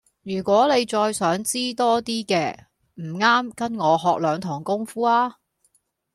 [0.23, 2.55] 如果你再想知多啲嘅，
[2.95, 5.35] 唔啱跟我學兩堂功夫吖